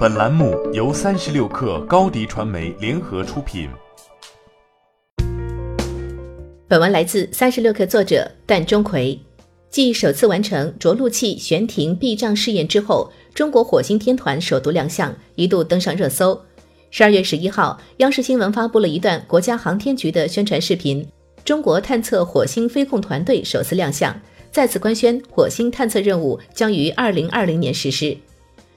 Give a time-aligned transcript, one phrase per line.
[0.00, 3.68] 本栏目由三十六氪高低传媒联合出品。
[6.66, 9.18] 本文来自三十六氪作者但钟馗。
[9.68, 16.40] 继首次完成着陆器悬停避障试验之后，中国火星天团首度亮相，一度登上热搜。
[16.90, 21.06] 十二月十一号，央视新闻发布了一段国家航天局的宣传视频，
[21.44, 24.18] 中国探测火星飞控团队首次亮相，
[24.50, 28.16] 再次官宣火星探测任务将于二零二零年实施。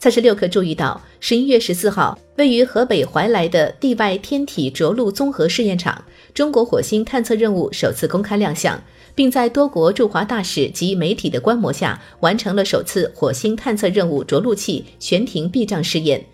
[0.00, 6.00] 三十六氪注意到，十一月十四号，位于河北怀来的地外天体着陆综合试验场，
[6.32, 8.80] 中国火星探测任务首次公开亮相，
[9.16, 16.24] 并在多国驻华大使及媒体的观摩下，完成了首次火星探测任务着陆器悬停避障试验。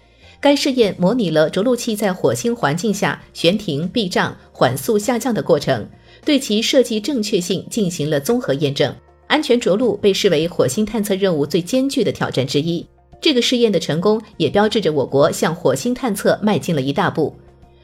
[0.41, 5.89] 该试验模拟了着陆器在火星环境下悬停避障、缓速下降的过程，
[6.23, 8.95] 对其设计正确性进行了综合验证。
[9.27, 12.87] 安全着陆被视为火星探测任务最艰巨的挑战之一。
[13.25, 17.35] 这个试验的成功也标志着我国向火星探测迈进了一大步。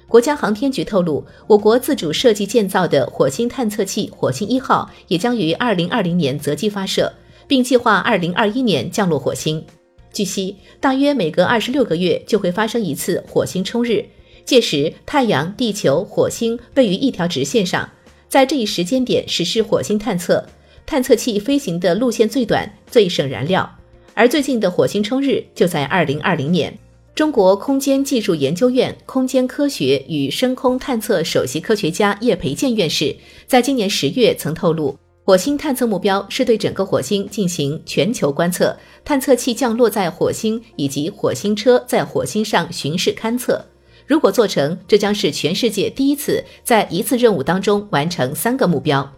[0.07, 7.11] 国家航天局透露，我国自主设计建造的火星探测器“火星一号”也将于二零二零年择机发射，
[7.49, 9.65] 并计划二零二一年降落火星。
[10.13, 14.05] 据悉，大约每隔二十六个月就会发生一次火星冲日，
[14.45, 17.89] 届时太阳、地球、火星位于一条直线上，
[18.29, 20.47] 在这一时间点实施火星探测，
[20.85, 23.79] 探测器飞行的路线最短，最省燃料。
[24.21, 26.79] 而最近的火星冲日就在二零二零年。
[27.15, 38.77] 中国空间技术研究院空间科学与深空探测首席科学家叶培建院士在今年十月曾透露，火星探测目标是对整个火星进行全球观测，
[39.07, 43.65] 探测器降落在火星以及火星车在火星上巡视勘测。
[44.07, 49.11] 如果做成，这将是全世界第一次在一次任务当中完成三个目标。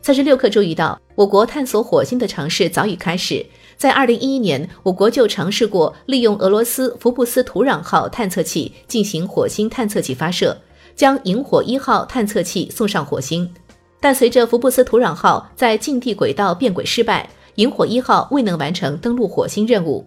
[0.00, 3.44] 三十六氪注意到，我国探索火星的尝试早已开始。
[3.82, 10.56] 在二零一一年，我国就尝试过利用俄罗斯福布斯土壤号探测器进行火星探测器发射，
[10.94, 13.52] 将萤火一号探测器送上火星。
[14.00, 20.06] 但随着福布斯土壤号在近地轨道变轨失败，萤火一号未能完成登陆火星任务。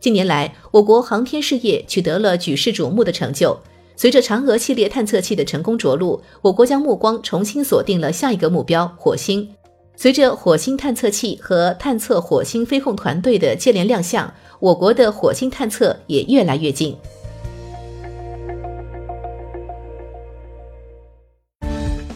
[0.00, 3.60] 近年来，我国航天事业取得了举世瞩目的成就。
[3.94, 9.50] 随着嫦娥系列探测器的成功着陆，我国将目光重新锁定了下一个目标——火星。
[9.98, 16.94] 随着火星探测器和探测火星飞控团队的接连亮相，我国的火星探测也越来越近。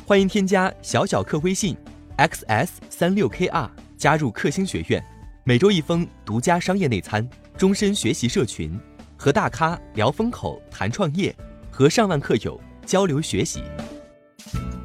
[0.04, 1.74] 欢迎添加小小客微信
[2.18, 5.02] ，xs 三六 kr，加入克星学院，
[5.44, 7.26] 每周一封独家商业内参，
[7.56, 8.78] 终身学习社群，
[9.16, 11.34] 和大咖聊风口、谈创业，
[11.70, 13.62] 和上万客友交流学习。